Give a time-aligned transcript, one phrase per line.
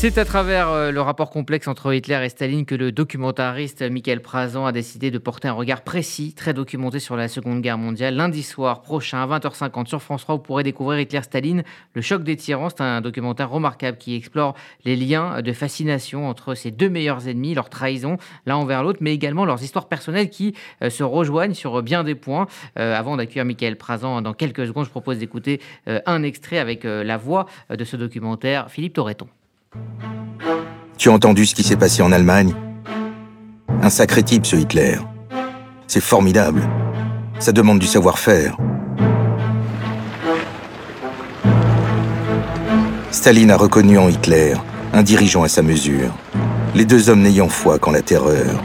[0.00, 4.22] C'est à travers euh, le rapport complexe entre Hitler et Staline que le documentariste Michael
[4.22, 8.14] Prazan a décidé de porter un regard précis, très documenté sur la Seconde Guerre mondiale.
[8.14, 12.34] Lundi soir prochain à 20h50 sur France 3, vous pourrez découvrir Hitler-Staline, le choc des
[12.36, 12.70] tyrans.
[12.70, 14.54] C'est un documentaire remarquable qui explore
[14.86, 19.12] les liens de fascination entre ces deux meilleurs ennemis, leur trahison l'un envers l'autre, mais
[19.12, 22.46] également leurs histoires personnelles qui euh, se rejoignent sur bien des points.
[22.78, 27.18] Euh, avant d'accueillir Michael Prazan dans quelques secondes, je propose d'écouter un extrait avec la
[27.18, 29.28] voix de ce documentaire, Philippe Torreton.
[31.00, 32.54] Tu as entendu ce qui s'est passé en Allemagne?
[33.82, 34.98] Un sacré type, ce Hitler.
[35.86, 36.62] C'est formidable.
[37.38, 38.58] Ça demande du savoir-faire.
[43.10, 44.54] Staline a reconnu en Hitler
[44.92, 46.12] un dirigeant à sa mesure.
[46.74, 48.62] Les deux hommes n'ayant foi qu'en la terreur.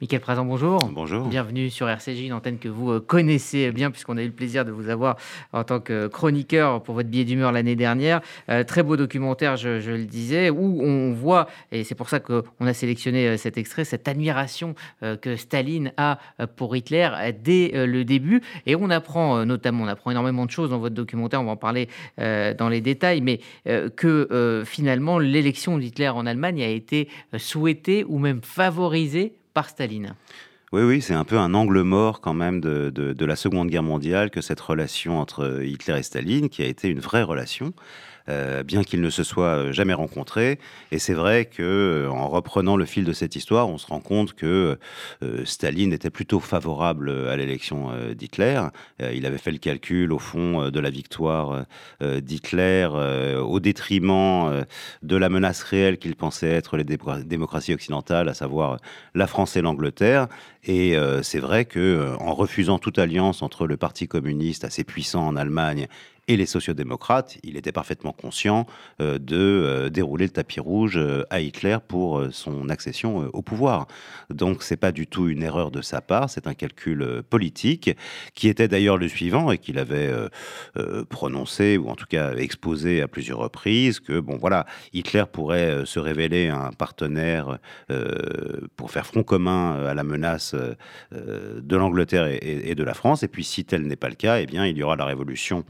[0.00, 0.78] Michael Présent, bonjour.
[0.94, 1.26] Bonjour.
[1.26, 4.64] Bienvenue sur RCJ, une antenne que vous euh, connaissez bien puisqu'on a eu le plaisir
[4.64, 5.16] de vous avoir
[5.52, 8.22] en tant que chroniqueur pour votre billet d'humeur l'année dernière.
[8.48, 12.42] Euh, très beau documentaire, je, le disais, où on voit, et c'est pour ça qu'on
[12.60, 14.74] a sélectionné euh, cet extrait, cette admiration
[15.20, 16.18] que Staline a
[16.56, 18.40] pour Hitler dès le début.
[18.64, 21.56] Et on apprend notamment, on apprend énormément de choses dans votre documentaire, on va en
[21.56, 23.40] parler dans les détails, mais
[23.96, 30.14] que finalement l'élection d'Hitler en Allemagne a été souhaitée ou même favorisée par Staline.
[30.72, 33.82] Oui, oui, c'est un peu un angle mort quand même de, de, la Seconde Guerre
[33.82, 37.72] mondiale que cette relation entre Hitler et Staline, qui a été une vraie relation.
[38.28, 40.58] Euh, bien qu'ils ne se soient euh, jamais rencontrés.
[40.92, 44.00] Et c'est vrai que, euh, en reprenant le fil de cette histoire, on se rend
[44.00, 44.78] compte que
[45.44, 48.60] Staline était plutôt favorable à l'élection d'Hitler.
[49.00, 51.64] il avait fait le calcul, au fond, de la victoire
[52.00, 52.88] d'Hitler
[53.40, 54.64] au détriment
[55.02, 58.78] de la menace réelle qu'il pensait être les démocraties occidentales, à savoir
[59.14, 60.28] la France et l'Angleterre.
[60.64, 65.36] Et c'est vrai que, en refusant toute alliance entre le Parti communiste assez puissant en
[65.36, 65.88] Allemagne
[66.28, 68.66] et les sociodémocrates, il était parfaitement conscient
[69.00, 73.86] euh, de euh, dérouler le tapis rouge euh, à Hitler pour son accession au pouvoir.
[74.30, 77.90] Donc c'est pas du tout une erreur de sa part, c'est un calcul politique
[78.34, 80.10] qui était d'ailleurs le suivant et qu'il avait
[81.08, 85.98] prononcé ou en tout cas exposé à plusieurs reprises que bon voilà Hitler pourrait se
[85.98, 87.58] révéler un partenaire
[88.76, 90.54] pour faire front commun à la menace
[91.12, 94.46] de l'Angleterre et, de la France et puis si tel n'est pas le cas, eh
[94.46, 95.64] bien il y aura la révolution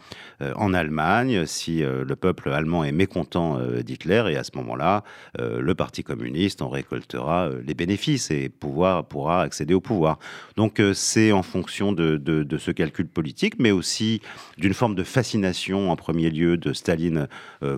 [0.56, 5.04] en Allemagne si euh, le peuple allemand est mécontent euh, d'Hitler et à ce moment-là,
[5.38, 9.04] le Parti communiste en récoltera les bénéfices et pourra
[9.42, 10.18] accéder au pouvoir.
[10.56, 14.20] Donc c'est en fonction de, ce calcul politique, mais aussi
[14.58, 17.28] d'une forme de fascination en premier lieu de Staline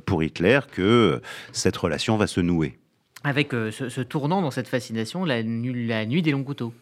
[0.06, 1.20] pour Hitler que
[1.52, 2.78] cette relation va se nouer.
[3.24, 6.72] Avec ce, tournant dans cette fascination, la nuit des longs couteaux.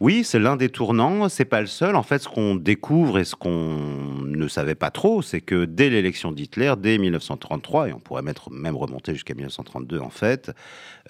[0.00, 1.28] Oui, c'est l'un des tournants.
[1.28, 1.94] C'est pas le seul.
[1.94, 3.76] En fait, ce qu'on découvre et ce qu'on
[4.24, 8.76] ne savait pas trop, c'est que dès l'élection d'Hitler, dès 1933, et on pourrait même
[8.76, 10.50] remonter jusqu'à 1932, en fait,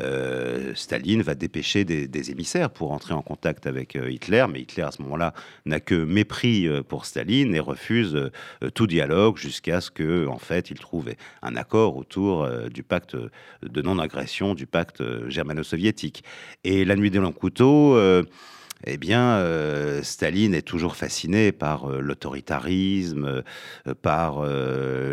[0.00, 4.44] euh, Staline va dépêcher des, émissaires pour entrer en contact avec euh, Hitler.
[4.50, 5.32] Mais Hitler, à ce moment-là,
[5.64, 8.30] n'a que mépris euh, pour Staline et refuse
[8.74, 11.10] tout dialogue jusqu'à ce que, fait, il trouve
[11.42, 13.16] un accord autour du pacte
[13.62, 16.24] de non-agression, du pacte germano-soviétique.
[16.64, 17.96] Et la nuit des longs couteaux
[18.84, 23.42] eh bien, euh, Staline est toujours fasciné par euh, l'autoritarisme,
[23.86, 24.42] euh, par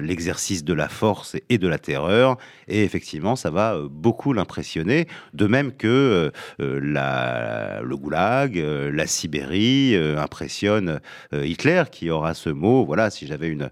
[0.01, 2.37] l'exercice de la force et de la terreur.
[2.67, 10.99] Et effectivement, ça va beaucoup l'impressionner, de même que le goulag, la Sibérie impressionne
[11.33, 13.69] Hitler, qui aura ce mot, voilà, si j'avais une,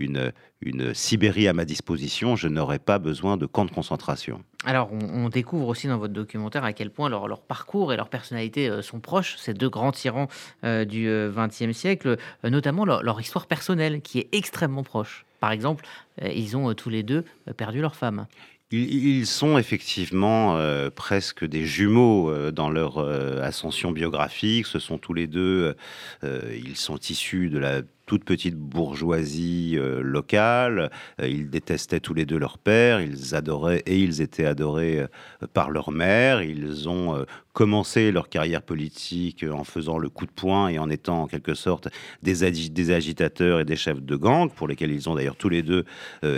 [0.00, 4.42] une, une Sibérie à ma disposition, je n'aurais pas besoin de camps de concentration.
[4.64, 8.68] Alors, on, découvre aussi dans votre documentaire à quel point leur, parcours et leur personnalité
[8.68, 10.28] euh, sont proches, ces deux grands tyrans
[10.64, 15.24] euh, du XXe euh, siècle, notamment leur, histoire personnelle qui est extrêmement proche.
[15.40, 15.84] Par exemple,
[16.22, 17.24] ils ont tous les deux
[17.56, 18.26] perdu leur femme.
[18.72, 20.58] Ils, sont effectivement
[20.94, 24.66] presque des jumeaux dans leur ascension biographique.
[24.66, 25.76] Ce sont tous les deux,
[26.22, 30.90] ils sont issus de la toute petite bourgeoisie euh, locale.
[31.20, 35.46] Euh, ils détestaient tous les deux leur père, ils adoraient et ils étaient adorés euh,
[35.52, 36.42] par leur mère.
[36.42, 41.22] Ils ont commencé leur carrière politique en faisant le coup de poing et en étant
[41.22, 41.88] en quelque sorte
[42.22, 45.62] des, des agitateurs et des chefs de gang, pour lesquels ils ont d'ailleurs tous les
[45.62, 45.84] deux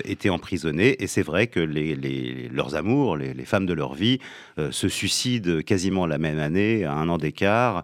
[0.04, 1.02] été emprisonnés.
[1.02, 4.20] Et c'est vrai que les, leurs amours, les, femmes de leur vie,
[4.70, 7.82] se suicident quasiment la même année, à un an d'écart,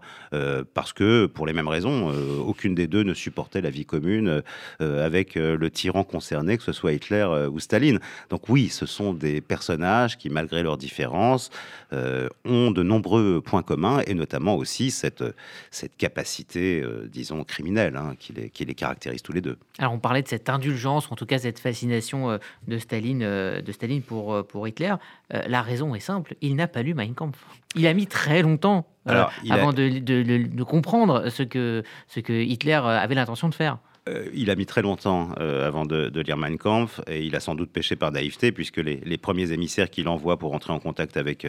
[0.73, 4.41] parce que, pour les mêmes raisons, aucune des deux ne supportait la vie commune
[4.79, 7.99] avec le tyran concerné, que ce soit Hitler ou Staline.
[8.29, 11.49] Donc oui, ce sont des personnages qui, malgré leurs différences,
[11.91, 15.23] ont de nombreux points communs et notamment aussi cette,
[15.71, 19.57] cette capacité, disons, criminelle hein, qui, les, les caractérise tous les deux.
[19.77, 24.01] Alors on parlait de cette indulgence, en tout cas cette fascination de Staline, de Staline
[24.01, 24.95] pour, pour Hitler.
[25.29, 27.37] la raison est simple, il n'a pas lu Mein Kampf.
[27.75, 33.15] Il a mis très longtemps euh, avant de, comprendre ce que, ce que Hitler avait
[33.15, 33.77] l'intention de faire.
[34.07, 37.39] Euh, il a mis très longtemps euh, avant de, lire Mein Kampf et il a
[37.39, 41.17] sans doute péché par naïveté puisque les, premiers émissaires qu'il envoie pour entrer en contact
[41.17, 41.47] avec,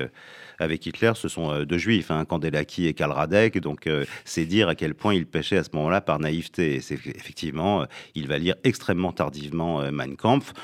[0.59, 3.59] avec Hitler, ce sont deux juifs, hein, Kandelaki et Karl Radek.
[3.61, 3.89] Donc
[4.25, 6.77] c'est dire à quel point il péchait à ce moment-là par naïveté.
[6.77, 10.55] Et c'est effectivement, il va lire extrêmement tardivement Mein Kampf.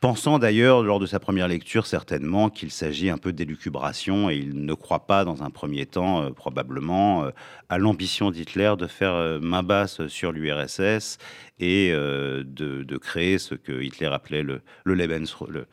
[0.00, 4.64] Pensant d'ailleurs, lors de sa première lecture, certainement qu'il s'agit un peu d'élucubration et il
[4.64, 7.30] ne croit pas, dans un premier temps, euh, probablement, euh,
[7.68, 11.18] à l'ambition d'Hitler de faire euh, main basse sur l'URSS
[11.58, 15.66] et de, créer ce que Hitler appelait le, le Lebensraum, le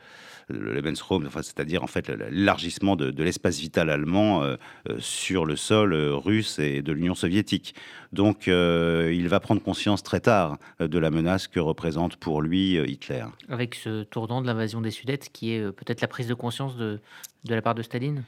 [0.48, 4.56] Lebensraum, enfin, c'est-à-dire en fait l'élargissement de, l'espace vital allemand euh,
[4.88, 7.74] euh, sur le sol euh, russe et de l'Union soviétique.
[8.12, 13.24] Donc il va prendre conscience très tard de la menace que représente pour lui Hitler.
[13.48, 17.00] Avec ce tournant de l'invasion des Sudètes qui est peut-être la prise de conscience de,
[17.44, 18.22] de la part de Staline?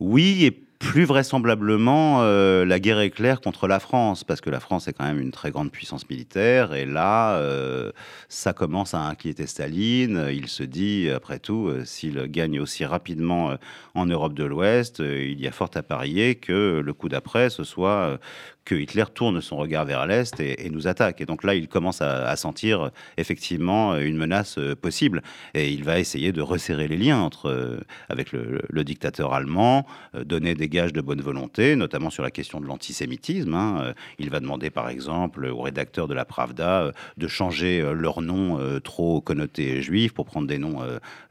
[0.00, 4.88] Oui, et plus vraisemblablement, euh, la guerre éclair contre la France, parce que la France
[4.88, 7.92] est quand même une très grande puissance militaire, et là, euh,
[8.30, 10.26] ça commence à inquiéter Staline.
[10.32, 13.56] Il se dit, après tout, euh, s'il gagne aussi rapidement
[13.94, 17.62] en Europe de l'Ouest, il y a fort à parier que le coup d'après, ce
[17.62, 18.18] soit
[18.64, 21.20] que Hitler tourne son regard vers l'Est et, nous attaque.
[21.20, 25.22] Et donc là, il commence à, sentir effectivement une menace possible,
[25.54, 30.54] et il va essayer de resserrer les liens entre, avec le, le dictateur allemand, donner
[30.54, 33.52] des gage de bonne volonté, notamment sur la question de l'antisémitisme.
[33.52, 33.82] Hein.
[33.82, 37.92] Euh, il va demander, par exemple, aux rédacteurs de la Pravda euh, de changer euh,
[37.92, 40.80] leur nom trop connoté juif pour prendre des noms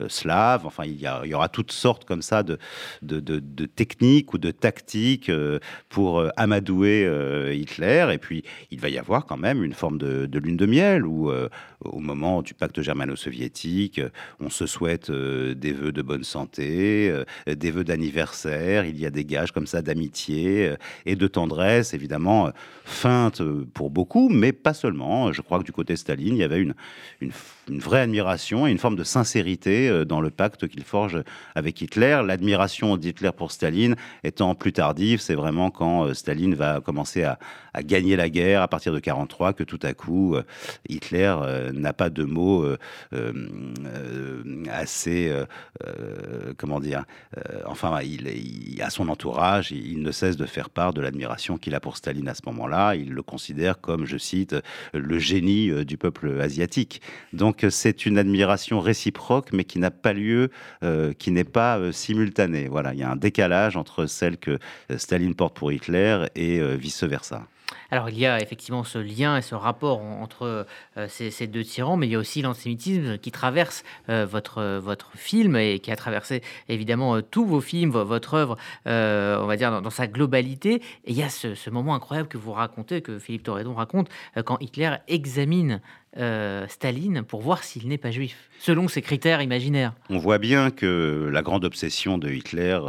[0.07, 0.65] slaves.
[0.65, 2.59] Enfin, il y, aura toutes sortes comme ça de,
[3.01, 5.31] de, techniques ou de tactiques
[5.88, 7.07] pour amadouer
[7.53, 8.09] Hitler.
[8.12, 11.31] Et puis, il va y avoir quand même une forme de, lune de miel où,
[11.84, 14.02] au moment du pacte germano-soviétique,
[14.40, 17.14] on se souhaite des vœux de bonne santé,
[17.48, 18.86] des vœux d'anniversaire.
[18.86, 22.52] Il y a des gages comme ça d'amitié euh, et de tendresse, évidemment, euh,
[22.86, 25.31] feinte euh, pour beaucoup, mais pas seulement.
[25.31, 26.74] Je crois que du côté Staline, il y avait une,
[27.68, 31.22] vraie admiration et une forme de sincérité dans le pacte qu'il forge
[31.54, 32.20] avec Hitler.
[32.25, 37.38] L'admiration d'Hitler pour Staline étant plus tardive, c'est vraiment quand Staline va commencer à,
[37.75, 40.36] à, gagner la guerre à partir de 43 que tout à coup,
[40.88, 41.36] Hitler
[41.74, 42.66] n'a pas de mots
[44.71, 45.33] assez,
[46.57, 47.06] comment dire,
[47.66, 51.75] enfin, il, il a son entourage, il ne cesse de faire part de l'admiration qu'il
[51.75, 52.95] a pour Staline à ce moment-là.
[52.95, 54.56] Il le considère comme, je cite,
[54.94, 57.01] le génie euh, du peuple asiatique.
[57.33, 60.50] Donc c'est une admiration réciproque, mais qui n'a pas lieu,
[60.83, 62.68] euh, qui n'est pas euh, simultanée.
[62.68, 64.60] Voilà, il y a un décalage entre celle que
[64.95, 67.48] Staline porte pour Hitler et vice-versa.
[67.91, 71.97] Alors, il y a effectivement ce lien et ce rapport entre euh, ces, deux tyrans,
[71.97, 75.95] mais il y a aussi l'antisémitisme qui traverse euh, votre, votre film et qui a
[75.95, 80.75] traversé évidemment euh, tous vos films, votre œuvre, on va dire, dans, sa globalité.
[81.06, 84.09] Et il y a ce, moment incroyable que vous racontez, que Philippe Torredon raconte,
[84.45, 85.81] quand Hitler examine
[86.68, 89.94] Staline pour voir s'il n'est pas juif, selon ses critères imaginaires.
[90.09, 92.80] On voit bien que la grande obsession de Hitler,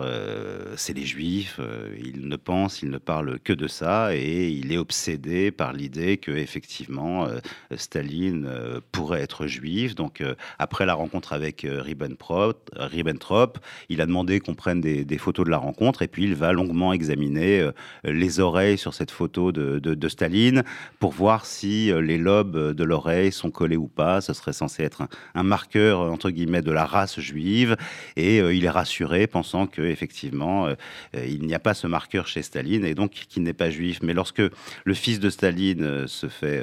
[0.76, 1.61] c'est les juifs.
[2.02, 6.17] Il ne pense, il ne parle que de ça, et il est obsédé par l'idée
[6.17, 7.29] que effectivement
[7.77, 8.51] Staline
[8.91, 9.95] pourrait être juif.
[9.95, 10.23] Donc
[10.59, 15.59] après la rencontre avec Ribbentrop, Ribbentrop il a demandé qu'on prenne des, photos de la
[15.59, 17.69] rencontre, et puis il va longuement examiner
[18.05, 20.64] les oreilles sur cette photo de, Staline
[20.99, 24.21] pour voir si les lobes de l'oreille sont collés ou pas.
[24.21, 25.03] Ce serait censé être
[25.35, 27.76] un, marqueur entre guillemets de la race juive.
[28.17, 30.75] Et euh, il est rassuré, pensant que effectivement euh,
[31.14, 34.00] il n'y a pas ce marqueur chez Staline et donc qu'il n'est pas juif.
[34.03, 34.43] Mais lorsque
[34.85, 36.63] le fils de Staline euh, fait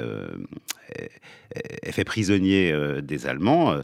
[1.82, 3.76] est fait prisonnier des Allemands,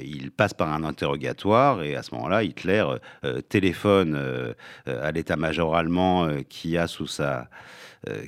[0.00, 2.84] il passe par un interrogatoire et à ce moment-là, Hitler
[3.48, 4.54] téléphone
[4.86, 7.44] à l'état-major allemand qui a sous sa euh,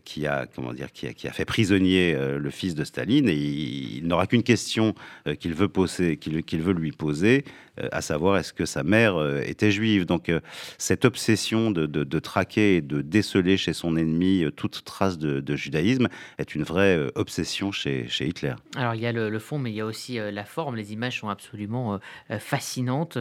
[0.05, 3.29] qui a comment dire qui a, qui a fait prisonnier euh, le fils de Staline
[3.29, 4.95] et il, n'aura qu'une question
[5.41, 7.45] qu'il veut poser, qu'il veut lui poser,
[7.93, 9.14] à savoir est-ce que sa mère
[9.47, 10.05] était juive?
[10.05, 10.31] Donc
[10.76, 16.55] cette obsession de, traquer et de déceler chez son ennemi toute trace de, judaïsme est
[16.55, 18.55] une vraie obsession chez, chez Hitler.
[18.76, 20.76] Alors il y a le, fond, mais il y a aussi la forme.
[20.76, 22.00] Les images sont absolument
[22.38, 23.17] fascinantes,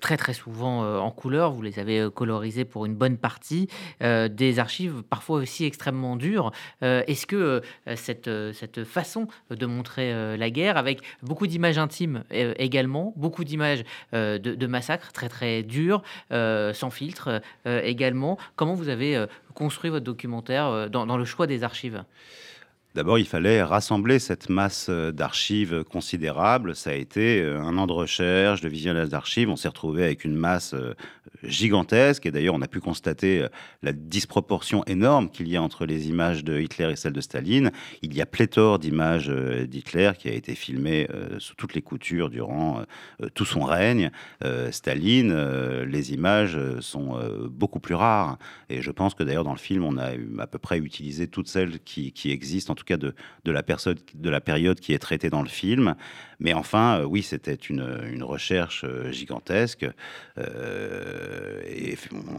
[0.00, 1.52] très très souvent en couleur.
[1.52, 3.68] Vous les avez colorisées pour une bonne partie.
[4.00, 6.50] des archives parfois aussi extrêmement dures.
[6.82, 7.62] Est-ce que
[7.94, 14.36] cette, cette façon de montrer la guerre, avec beaucoup d'images intimes également, beaucoup d'images de,
[14.38, 19.24] de, massacres très très durs, sans filtre également, comment vous avez
[19.54, 22.02] construit votre documentaire dans le choix des archives?
[22.96, 26.74] D'abord, il fallait rassembler cette masse euh, d'archives considérable.
[26.74, 29.48] Ça a été euh, un an de recherche, de visionnage d'archives.
[29.48, 30.94] On s'est retrouvé avec une masse euh,
[31.44, 32.26] gigantesque.
[32.26, 33.46] Et d'ailleurs, on a pu constater
[33.84, 37.70] la disproportion énorme qu'il y a entre les images de Hitler et celles de Staline.
[38.02, 41.06] Il y a pléthore d'images d'Hitler qui a été filmé
[41.38, 42.84] sous toutes les coutures durant
[43.34, 44.10] tout son règne.
[44.70, 45.32] Staline,
[45.84, 47.18] les images sont
[47.48, 48.36] beaucoup plus rares.
[48.68, 51.48] Et je pense que d'ailleurs, dans le film, on a à peu près utilisé toutes
[51.48, 53.14] celles qui existent tout cas de,
[53.52, 55.94] la personne, de la période qui est traitée dans le film.
[56.38, 59.86] Mais enfin, euh, oui, c'était une, recherche euh, gigantesque.
[60.38, 61.96] Euh, et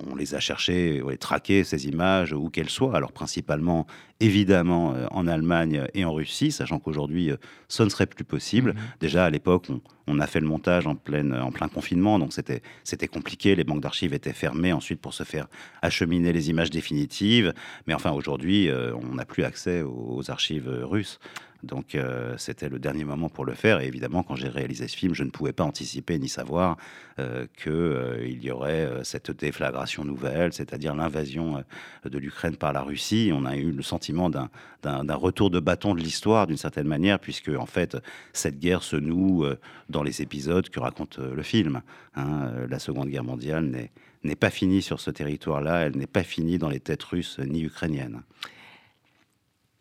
[0.09, 2.95] on les a cherchées, on les traquées, ces images, où qu'elles soient.
[2.95, 3.85] Alors principalement,
[4.19, 7.31] évidemment, en Allemagne et en Russie, sachant qu'aujourd'hui,
[7.67, 8.71] ce ne serait plus possible.
[8.71, 9.81] Mmh Déjà, à l'époque, on,
[10.19, 13.55] a fait le montage en, en plein confinement, donc c'était, c'était compliqué.
[13.55, 15.47] Les banques d'archives étaient fermées ensuite pour se faire
[15.81, 17.53] acheminer les images définitives.
[17.87, 21.19] Mais enfin, aujourd'hui, on n'a plus accès aux archives russes.
[21.63, 23.81] Donc euh, c'était le dernier moment pour le faire.
[23.81, 26.77] Et évidemment, quand j'ai réalisé ce film, je ne pouvais pas anticiper ni savoir
[27.19, 31.63] euh, qu'il euh, y aurait cette déflagration nouvelle, c'est-à-dire l'invasion
[32.05, 33.31] de l'Ukraine par la Russie.
[33.33, 37.49] On a eu le sentiment d'un retour de bâton de l'histoire d'une certaine manière, puisque
[37.49, 37.97] en fait
[38.33, 39.45] cette guerre se noue
[39.89, 41.81] dans les épisodes que raconte le film.
[42.15, 42.51] Hein.
[42.69, 43.89] La Seconde Guerre mondiale
[44.23, 47.61] n'est pas finie sur ce territoire-là, elle n'est pas finie dans les têtes russes ni
[47.61, 48.21] ukrainiennes.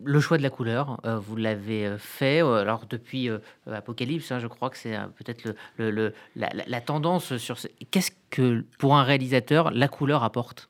[0.03, 2.43] Le choix de la couleur, euh, vous l'avez euh, fait.
[2.43, 3.29] Euh, alors depuis
[3.67, 7.59] Apocalypse, hein, je crois que c'est peut-être le, la, tendance sur.
[7.91, 10.69] Qu'est-ce que pour un réalisateur la couleur apporte?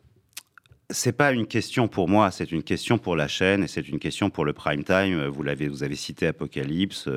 [0.91, 3.99] C'est pas une question pour moi, c'est une question pour la chaîne et c'est une
[3.99, 5.27] question pour le prime time.
[5.27, 7.09] Vous l'avez, vous avez cité Apocalypse.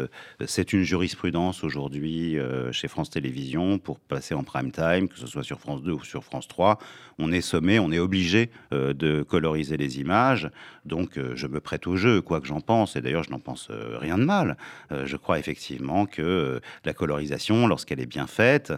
[0.46, 2.38] C'est une jurisprudence aujourd'hui
[2.72, 6.04] chez France Télévisions pour passer en prime time, que ce soit sur France 2 ou
[6.04, 6.78] sur France 3
[7.20, 10.50] on est sommé, on est obligé euh, de coloriser les images.
[10.86, 12.96] Donc euh, je me prête au jeu, quoi que j'en pense.
[12.96, 14.58] Et d'ailleurs, je n'en pense euh, rien de mal.
[14.92, 18.74] je crois effectivement que la colorisation, lorsqu'elle est bien faite,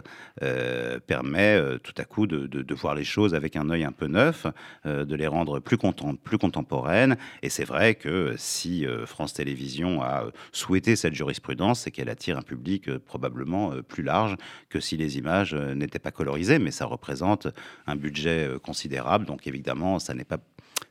[1.06, 4.46] permet tout à coup de, voir les choses avec un œil un peu neuf,
[4.86, 5.78] de les rendre plus,
[6.22, 7.16] plus contemporaines.
[7.42, 12.42] Et c'est vrai que si France Télévisions a souhaité cette jurisprudence, c'est qu'elle attire un
[12.42, 14.36] public probablement plus large
[14.68, 16.58] que si les images n'étaient pas colorisées.
[16.58, 17.48] Mais ça représente
[17.86, 19.26] un budget euh, considérable.
[19.26, 20.38] Donc évidemment, ça n'est pas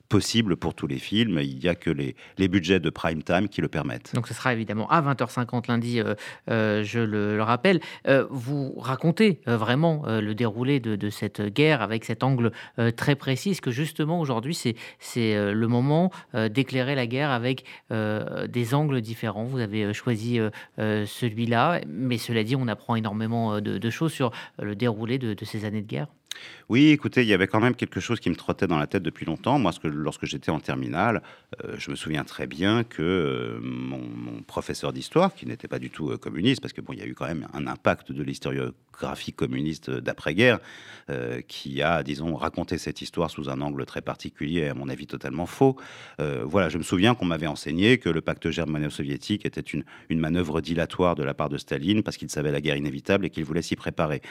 [0.10, 1.40] possible pour tous les films.
[1.42, 2.16] Il n'y a que les,
[2.48, 4.14] budgets de prime time qui le permettent.
[4.14, 6.16] Donc ce sera évidemment à 20h50 lundi, euh,
[6.50, 7.80] euh, je le, rappelle.
[8.30, 12.52] vous racontez vraiment le déroulé de, cette guerre avec cet angle
[12.96, 13.58] très précis.
[13.62, 14.74] Que justement aujourd'hui, c'est,
[15.16, 19.44] le moment d'éclairer la guerre avec des angles différents?
[19.44, 20.40] Vous avez choisi
[20.78, 25.82] celui-là, mais cela dit, on apprend énormément de, choses sur le déroulé de ces années
[25.82, 26.08] de guerre?
[26.68, 29.04] Oui, écoutez, il y avait quand même quelque chose qui me trottait dans la tête
[29.04, 29.60] depuis longtemps.
[29.60, 31.22] Moi, que, lorsque j'étais en terminale,
[31.64, 35.92] euh, je me souviens très bien que euh, mon, professeur d'histoire, qui n'était pas du
[35.92, 38.24] tout euh, communiste, parce que bon, il y a eu quand même un impact de
[38.24, 40.60] l'historiographie communiste d'après-guerre,
[41.48, 45.46] qui a, disons, raconté cette histoire sous un angle très particulier, à mon avis totalement
[45.46, 45.76] faux.
[46.18, 50.62] voilà, je me souviens qu'on m'avait enseigné que le pacte germano-soviétique était une, une manœuvre
[50.62, 53.62] dilatoire de la part de Staline, parce qu'il savait la guerre inévitable et qu'il voulait
[53.62, 54.22] s'y préparer.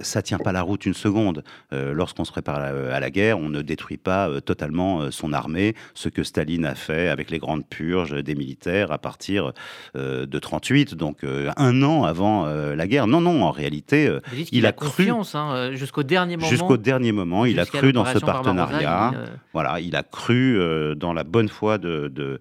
[0.00, 1.44] ça tient pas la route une seconde.
[1.72, 6.22] Lorsqu'on se prépare à la, guerre, on ne détruit pas totalement son armée, ce que
[6.22, 9.52] Staline a fait avec les grandes purges des militaires à partir
[9.96, 13.06] euh, de 38, donc euh, un an avant euh, la guerre.
[13.06, 14.10] Non, non, en réalité,
[14.52, 16.48] il, a, cru hein, jusqu'au dernier moment.
[16.48, 19.12] Jusqu'au dernier moment, il a cru dans ce partenariat.
[19.52, 20.58] Voilà, il a cru
[20.96, 22.40] dans la bonne foi de, de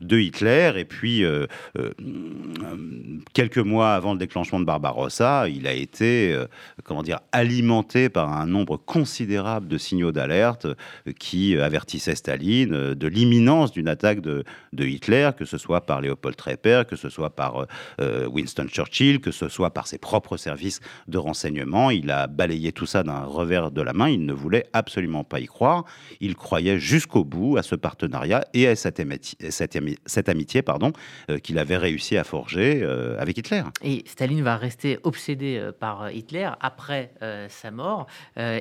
[0.00, 0.72] de Hitler.
[0.76, 1.46] Et puis, euh,
[1.78, 1.90] euh,
[3.32, 6.46] quelques mois avant le déclenchement de Barbarossa, il a été, euh,
[6.84, 10.66] comment dire, alimenté par par un nombre considérable de signaux d'alerte
[11.18, 16.36] qui avertissaient Staline de l'imminence d'une attaque de, de, Hitler, que ce soit par Léopold
[16.36, 17.66] Trepper, que ce soit par
[17.98, 21.90] Winston Churchill, que ce soit par ses propres services de renseignement.
[21.90, 24.08] Il a balayé tout ça d'un revers de la main.
[24.08, 25.84] Il ne voulait absolument pas y croire.
[26.20, 29.00] Il croyait jusqu'au bout à ce partenariat et à cette,
[29.50, 30.92] cette, amitié pardon,
[31.30, 33.62] euh, qu'il avait réussi à forger euh, avec Hitler.
[33.82, 37.12] Et Staline va rester obsédé euh, par Hitler après
[37.48, 38.06] sa mort.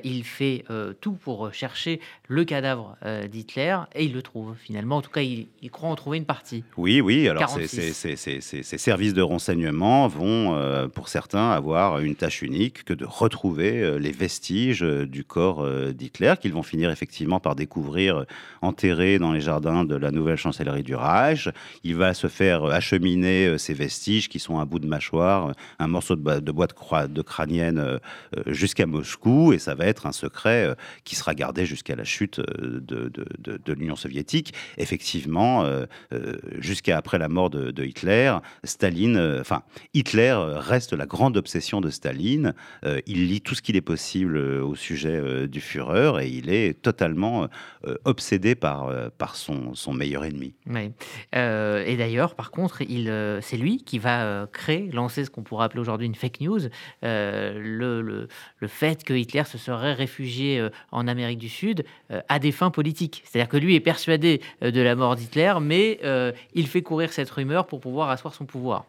[0.04, 0.64] Il fait
[1.02, 2.96] tout pour chercher le cadavre
[3.30, 4.98] d'Hitler et il le trouve finalement.
[4.98, 6.64] En tout cas, il, croit en trouver une partie.
[6.78, 7.28] Oui, oui.
[7.28, 14.00] Alors, ces services de renseignement vont, pour certains, avoir une tâche unique que de retrouver
[14.00, 18.26] les vestiges du corps d'Hitler qu'ils vont finir effectivement par découvrir
[18.62, 21.50] enterré dans les jardins de la nouvelle chancellerie du Reich.
[21.84, 25.88] Il va se faire acheminer euh, ces vestiges qui sont un bout de mâchoire, un
[25.88, 26.76] morceau de, boîte
[27.12, 27.98] de crânienne euh,
[28.38, 32.40] euh, jusqu'à Moscou, et ça va être un secret qui sera gardé jusqu'à la chute
[32.40, 34.54] de, l'Union soviétique.
[34.78, 35.66] Effectivement,
[36.58, 42.54] jusqu'à après la mort de, Hitler, Staline, enfin Hitler reste la grande obsession de Staline.
[43.06, 47.48] il lit tout ce qu'il est possible au sujet du Führer et il est totalement
[48.06, 48.90] obsédé par,
[49.36, 50.54] son, meilleur ennemi.
[51.36, 55.30] Euh, et d'ailleurs, par contre, il, euh, c'est lui qui va euh, créer, lancer ce
[55.30, 56.60] qu'on pourrait appeler aujourd'hui une fake news,
[57.02, 61.86] le, le, fait que Hitler se serait réfugié en Amérique du Sud
[62.28, 63.22] à des fins politiques.
[63.26, 66.00] C'est-à-dire que lui est persuadé de la mort d'Hitler, mais
[66.56, 68.86] il fait courir cette rumeur pour pouvoir asseoir son pouvoir.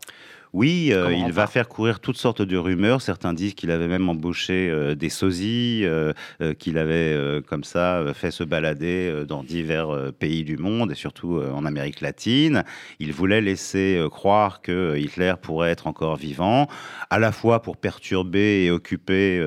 [0.53, 3.03] Oui, euh, il va faire courir toutes sortes de rumeurs.
[3.03, 6.13] Certains disent qu'il avait même embauché euh, des sosies, euh,
[6.59, 11.65] qu'il avait comme ça fait se balader dans divers pays du monde et surtout en
[11.65, 12.65] Amérique latine.
[12.99, 16.69] Il voulait laisser croire que Hitler pourrait être encore vivant,
[17.11, 19.45] à la fois pour perturber et occuper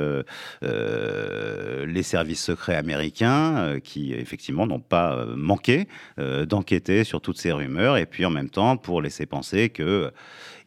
[0.62, 8.06] les services secrets américains, qui effectivement n'ont pas manqué d'enquêter sur toutes ces rumeurs, et
[8.06, 10.12] puis en même temps pour laisser penser que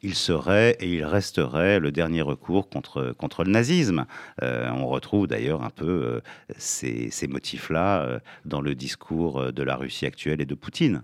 [0.06, 4.06] il serait et il resterait le dernier recours contre, contre le nazisme.
[4.40, 6.20] Euh, on retrouve d'ailleurs un peu euh,
[6.58, 11.02] ces, motifs-là euh, dans le discours de la Russie actuelle et de Poutine.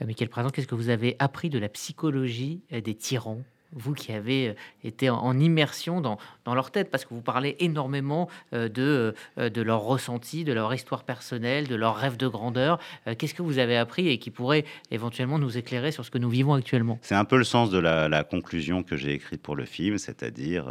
[0.00, 3.42] Michael Présent, qu'est-ce que vous avez appris de la psychologie des tyrans?
[3.74, 7.56] Vous qui avez euh, été en, immersion dans, dans, leur tête, parce que vous parlez
[7.58, 12.28] énormément euh, de, euh, de leur ressenti, de leur histoire personnelle, de leurs rêves de
[12.28, 12.78] grandeur.
[13.18, 16.30] Qu'est-ce que vous avez appris et qui pourrait éventuellement nous éclairer sur ce que nous
[16.30, 16.98] vivons actuellement?
[17.02, 20.66] C'est un peu le sens de la, conclusion que j'ai écrite pour le film, c'est-à-dire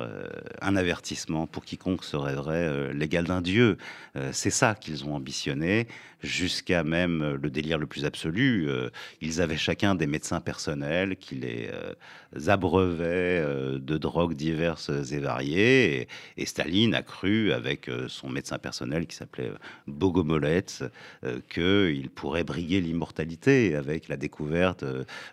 [0.61, 3.77] un avertissement pour quiconque se rêverait l'égal d'un dieu.
[4.31, 5.87] C'est ça qu'ils ont ambitionné,
[6.21, 8.67] jusqu'à même le délire le plus absolu.
[9.21, 11.69] Ils avaient chacun des médecins personnels qui les
[12.47, 16.07] abreuvaient euh, de drogues diverses et variées.
[16.37, 19.57] Et, Staline a cru, avec euh, son médecin personnel qui s'appelait euh,
[19.87, 20.65] Bogomolets,
[21.49, 24.83] qu'il pourrait briguer l'immortalité avec la découverte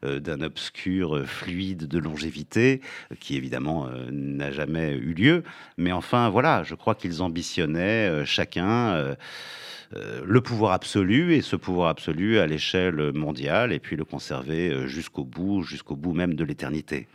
[0.02, 2.80] d'un obscur fluide de longévité,
[3.18, 5.42] qui évidemment n'a jamais eu lieu.
[5.76, 9.16] Mais enfin, voilà, je crois qu'ils ambitionnaient chacun.
[9.92, 15.24] Le pouvoir absolu et ce pouvoir absolu à l'échelle mondiale et puis le conserver jusqu'au
[15.24, 17.08] bout, jusqu'au bout même de l'éternité.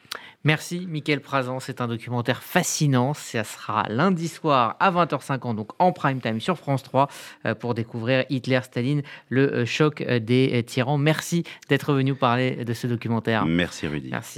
[0.46, 1.60] Merci, Mickaël Prazan.
[1.60, 3.16] C'est un documentaire fascinant.
[3.16, 7.10] Ça sera lundi soir à 20h50, donc en prime time sur France 3,
[7.48, 11.00] euh, pour découvrir Hitler-Staline, le euh, choc euh, des tyrans.
[11.00, 13.48] Merci d'être venu parler de ce documentaire.
[13.48, 14.10] Merci, Rudy.
[14.12, 14.34] Merci.